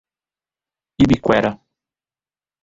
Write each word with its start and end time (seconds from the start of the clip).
Ibiquera 1.03 1.51